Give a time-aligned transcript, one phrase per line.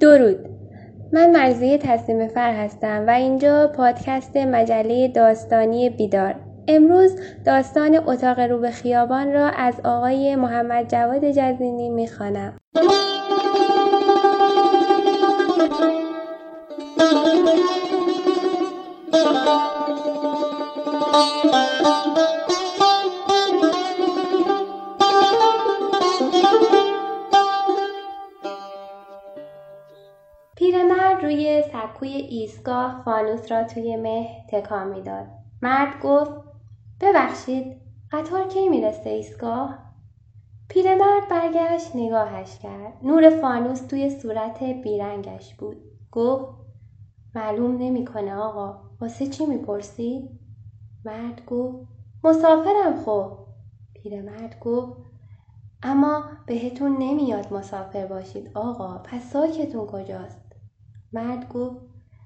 [0.00, 0.36] درود.
[1.12, 6.34] من مرزی تصمیم فر هستم و اینجا پادکست مجله داستانی بیدار.
[6.68, 12.58] امروز داستان اتاق رو به خیابان را از آقای محمد جواد جزینی می‌خوانم.
[30.56, 35.26] پیرمرد روی سکوی ایستگاه فانوس را توی مه تکان می‌داد.
[35.62, 36.30] مرد گفت
[37.00, 37.76] ببخشید
[38.12, 39.78] قطار کی می‌رسه ایستگاه؟
[40.68, 42.92] پیرمرد برگشت نگاهش کرد.
[43.02, 45.76] نور فانوس توی صورت بیرنگش بود.
[46.12, 46.44] گفت
[47.34, 50.28] معلوم نمی‌کنه آقا واسه چی می‌پرسی
[51.04, 51.88] مرد گفت
[52.24, 53.38] مسافرم خب.
[53.94, 54.92] پیرمرد گفت
[55.82, 60.45] اما بهتون نمیاد مسافر باشید آقا پس ساکتون کجاست؟
[61.12, 61.80] مرد گفت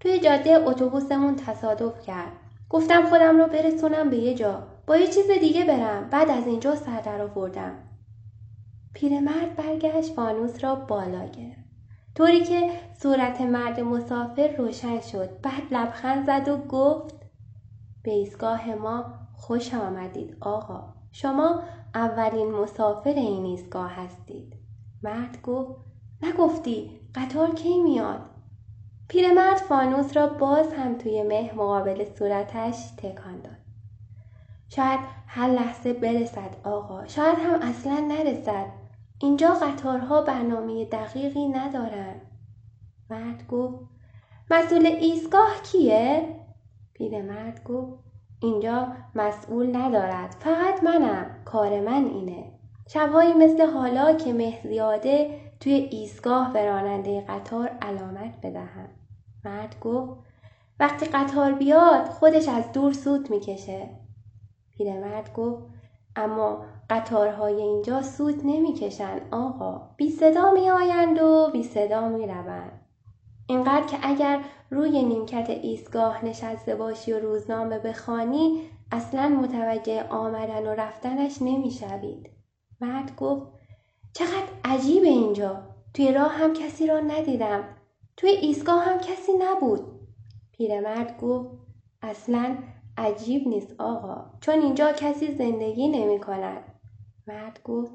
[0.00, 2.32] توی جاده اتوبوسمون تصادف کرد.
[2.68, 4.62] گفتم خودم رو برسونم به یه جا.
[4.86, 6.08] با یه چیز دیگه برم.
[6.10, 7.74] بعد از اینجا سر در آوردم.
[8.94, 11.62] پیرمرد برگشت فانوس را بالا گرفت.
[12.14, 12.70] طوری که
[13.02, 15.40] صورت مرد مسافر روشن شد.
[15.40, 17.14] بعد لبخند زد و گفت
[18.02, 19.04] به ایستگاه ما
[19.34, 20.94] خوش آمدید آقا.
[21.12, 21.62] شما
[21.94, 24.54] اولین مسافر این ایستگاه هستید.
[25.02, 25.80] مرد گفت
[26.22, 28.31] نگفتی قطار کی میاد؟
[29.08, 33.62] پیرمرد فانوس را باز هم توی مه مقابل صورتش تکان داد.
[34.68, 38.66] شاید هر لحظه برسد آقا شاید هم اصلا نرسد
[39.18, 42.14] اینجا قطارها برنامه دقیقی ندارن
[43.10, 43.74] مرد گفت
[44.50, 46.36] مسئول ایستگاه کیه؟
[46.94, 47.98] پیرمرد گفت
[48.42, 52.44] اینجا مسئول ندارد فقط منم کار من اینه
[52.88, 58.88] شبهایی مثل حالا که مه زیاده توی ایستگاه به راننده قطار علامت بدهم
[59.44, 60.20] مرد گفت
[60.80, 63.88] وقتی قطار بیاد خودش از دور سود می‌کشه
[64.70, 65.62] پیرمرد گفت
[66.16, 72.80] اما قطارهای اینجا سود نمی‌کشن آقا بی صدا می آیند و بی صدا می روند.
[73.46, 78.60] اینقدر که اگر روی نیمکت ایستگاه نشسته باشی و روزنامه بخوانی
[78.92, 82.30] اصلا متوجه آمدن و رفتنش نمی‌شوید.
[82.80, 83.61] مرد گفت
[84.12, 85.62] چقدر عجیب اینجا.
[85.94, 87.64] توی راه هم کسی را ندیدم.
[88.16, 89.80] توی ایستگاه هم کسی نبود.
[90.52, 91.50] پیرمرد گفت
[92.02, 92.56] اصلا
[92.98, 94.24] عجیب نیست آقا.
[94.40, 96.62] چون اینجا کسی زندگی نمی کند.
[97.26, 97.92] مرد گفت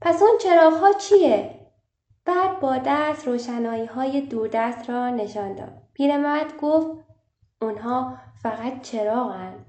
[0.00, 1.66] پس اون چراغ ها چیه؟
[2.24, 5.82] بعد با دست روشنایی های دوردست را نشان داد.
[5.92, 6.86] پیرمرد گفت
[7.62, 9.66] اونها فقط چراغن.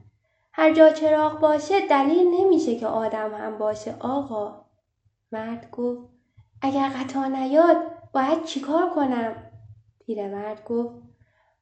[0.54, 4.67] هر جا چراغ باشه دلیل نمیشه که آدم هم باشه آقا.
[5.32, 6.10] مرد گفت
[6.62, 7.78] اگر قطار نیاد
[8.14, 9.36] باید چیکار کنم؟
[10.00, 10.96] پیرمرد گفت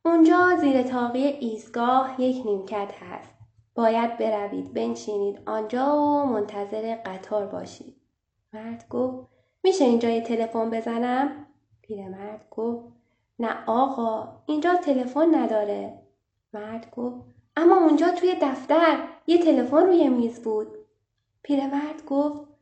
[0.05, 3.35] اونجا زیر تاقی ایستگاه یک نیمکت هست.
[3.75, 7.95] باید بروید بنشینید آنجا و منتظر قطار باشید.
[8.53, 9.27] مرد گفت
[9.63, 11.45] میشه اینجا یه تلفن بزنم؟
[11.81, 12.93] پیرمرد گفت
[13.39, 16.01] نه آقا اینجا تلفن نداره.
[16.53, 18.97] مرد گفت اما اونجا توی دفتر
[19.27, 20.67] یه تلفن روی میز بود.
[21.41, 22.54] پیرمرد گفت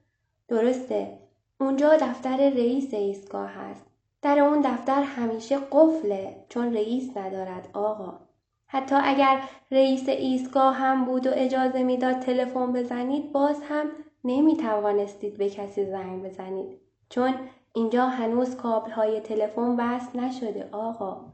[0.48, 1.18] درسته.
[1.60, 3.86] اونجا دفتر رئیس ایستگاه هست.
[4.22, 8.20] در اون دفتر همیشه قفله چون رئیس ندارد آقا.
[8.68, 13.86] حتی اگر رئیس ایستگاه هم بود و اجازه می‌داد تلفن بزنید باز هم
[14.24, 16.80] نمی توانستید به کسی زنگ بزنید.
[17.10, 17.34] چون
[17.74, 21.26] اینجا هنوز کابل های تلفن وصل نشده آقا.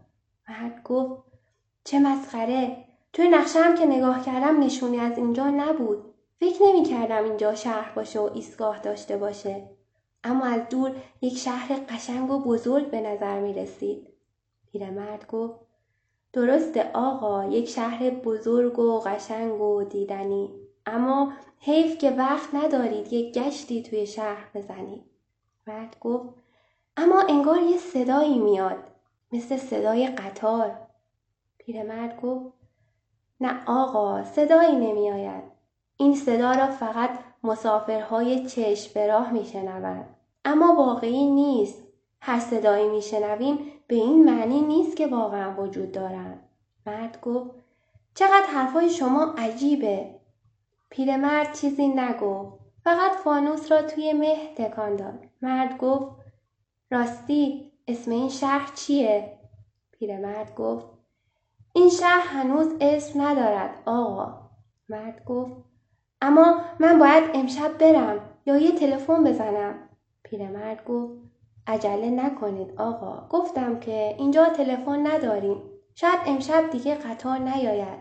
[0.49, 1.23] مرد گفت
[1.83, 2.77] چه مسخره.
[3.13, 6.08] توی نقشه هم که نگاه کردم نشونی از اینجا نبود.
[6.39, 9.69] فکر نمی کردم اینجا شهر باشه و ایستگاه داشته باشه
[10.23, 14.07] اما از دور یک شهر قشنگ و بزرگ به نظر می رسید.
[14.71, 15.59] پیرمرد گفت
[16.33, 20.49] درسته آقا یک شهر بزرگ و قشنگ و دیدنی
[20.85, 25.03] اما حیف که وقت ندارید یک گشتی توی شهر بزنید.
[25.67, 26.29] مرد گفت
[26.97, 28.83] اما انگار یه صدایی میاد
[29.31, 30.71] مثل صدای قطار.
[31.57, 32.53] پیرمرد گفت
[33.41, 35.58] نه آقا صدایی نمیآید.
[36.01, 40.15] این صدا را فقط مسافرهای چشم به راه میشنوند.
[40.45, 41.83] اما واقعی نیست.
[42.21, 43.57] هر صدایی میشنویم
[43.87, 46.39] به این معنی نیست که واقعا وجود دارند.
[46.85, 47.51] مرد گفت
[48.15, 50.15] چقدر حرفای شما عجیبه.
[50.89, 52.59] پیرمرد چیزی نگفت.
[52.83, 55.25] فقط فانوس را توی مه تکان داد.
[55.41, 56.15] مرد گفت
[56.91, 59.39] راستی اسم این شهر چیه؟
[59.91, 60.85] پیرمرد گفت
[61.73, 64.49] این شهر هنوز اسم ندارد آقا.
[64.89, 65.68] مرد گفت
[66.21, 69.75] اما من باید امشب برم یا یه تلفن بزنم.
[70.23, 71.13] پیرمرد گفت
[71.67, 73.27] عجله نکنید آقا.
[73.29, 75.61] گفتم که اینجا تلفن نداریم.
[75.95, 77.99] شاید امشب دیگه قطار نیاید.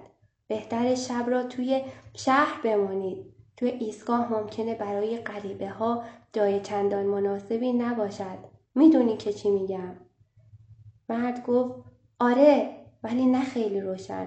[0.49, 1.83] بهتر شب را توی
[2.15, 3.27] شهر بمانید.
[3.57, 8.39] توی ایستگاه ممکنه برای غریبه ها جای چندان مناسبی نباشد.
[8.75, 9.97] می‌دونی که چی میگم.
[11.09, 11.75] مرد گفت
[12.21, 14.27] آره ولی نه خیلی روشن.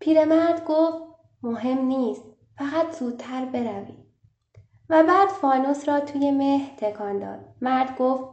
[0.00, 1.02] پیرمرد گفت
[1.42, 2.29] مهم نیست.
[2.60, 3.96] فقط زودتر بروی.
[4.88, 7.40] و بعد فانوس را توی مه تکان داد.
[7.60, 8.24] مرد گفت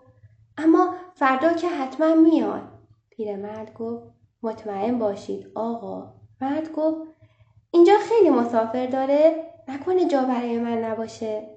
[0.57, 2.63] اما فردا که حتما میاد.
[3.09, 4.03] پیرمرد گفت
[4.43, 6.13] مطمئن باشید آقا.
[6.41, 7.01] مرد گفت
[7.71, 11.47] اینجا خیلی مسافر داره نکنه جا برای من نباشه.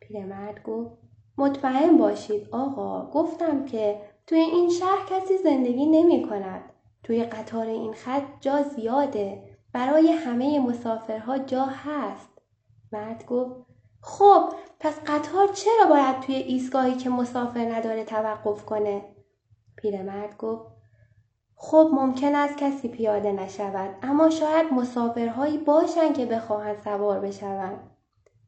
[0.00, 0.90] پیرمرد گفت
[1.38, 3.10] مطمئن باشید آقا.
[3.10, 6.62] گفتم که توی این شهر کسی زندگی نمی کند.
[7.02, 9.53] توی قطار این خط جا زیاده.
[9.74, 12.28] برای همه مسافرها جا هست.
[12.92, 13.66] مرد گفت
[14.00, 19.04] خب پس قطار چرا باید توی ایستگاهی که مسافر نداره توقف کنه؟
[19.76, 20.66] پیرمرد گفت
[21.56, 27.90] خب ممکن است کسی پیاده نشود اما شاید مسافرهایی باشن که بخواهند سوار بشوند.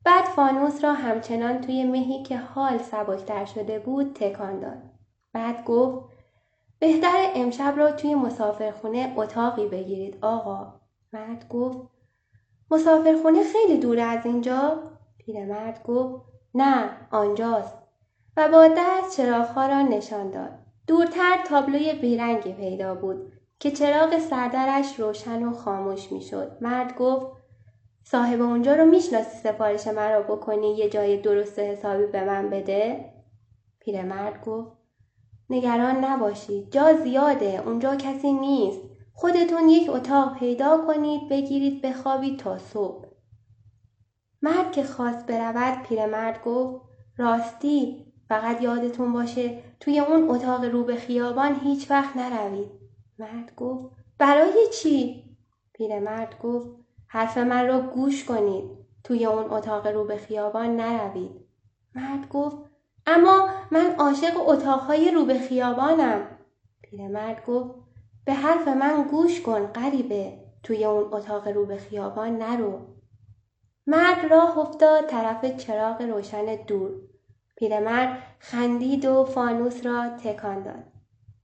[0.05, 4.82] بعد فانوس را همچنان توی مهی که حال سبکتر شده بود تکان داد.
[5.32, 6.12] بعد گفت
[6.78, 10.86] بهتر امشب را توی مسافرخونه اتاقی بگیرید آقا.
[11.12, 11.79] مرد گفت
[12.70, 14.82] مسافرخونه خیلی دوره از اینجا؟
[15.19, 16.25] پیرمرد گفت
[16.55, 17.79] نه آنجاست.
[18.37, 20.50] و با دست چراغها را نشان داد.
[20.87, 26.56] دورتر تابلوی بیرنگی پیدا بود که چراغ سردرش روشن و خاموش می‌شد.
[26.61, 27.26] مرد گفت
[28.05, 33.12] صاحب اونجا رو می‌شناسی سفارش مرا بکنی؟ یه جای درست حسابی به من بده؟
[33.81, 34.73] پیرمرد گفت
[35.50, 38.81] نگران نباشید جا زیاده اونجا کسی نیست.
[39.19, 43.07] خودتون یک اتاق پیدا کنید بگیرید بخوابید تا صبح.
[44.43, 46.87] مرد که خواست برود پیرمرد گفت
[47.17, 52.71] راستی فقط یادتون باشه توی اون اتاق رو به خیابان هیچ وقت نروید.
[53.19, 55.25] مرد گفت برای چی؟
[55.73, 56.69] پیرمرد گفت
[57.07, 58.71] حرف من را گوش کنید
[59.05, 61.47] توی اون اتاق رو به خیابان نروید.
[61.95, 62.57] مرد گفت
[63.07, 66.27] اما من عاشق اتاقهای رو به خیابانم.
[66.83, 67.86] پیرمرد گفت
[68.26, 70.32] به حرف من گوش کن غریبه
[70.62, 72.81] توی اون اتاق رو به خیابان نرو.
[73.87, 76.90] مرد راه افتاد طرف چراغ روشن دور.
[77.56, 80.84] پیرمرد خندید و فانوس را تکان داد.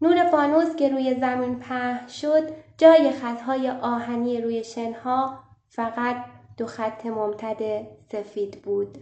[0.00, 5.38] نور فانوس که روی زمین پهن شد جای خطهای آهنی روی شنها
[5.68, 6.16] فقط
[6.56, 8.98] دو خط ممتد سفید بود.